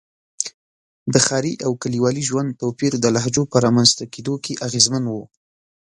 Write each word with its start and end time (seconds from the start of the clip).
د 1.13 1.15
ښاري 1.25 1.53
او 1.65 1.71
کلیوالي 1.83 2.23
ژوند 2.29 2.57
توپیر 2.61 2.93
د 2.99 3.05
لهجو 3.15 3.43
په 3.51 3.57
رامنځته 3.65 4.03
کېدو 4.13 4.33
کې 4.43 4.53
اغېزمن 4.67 5.03
و. 5.07 5.13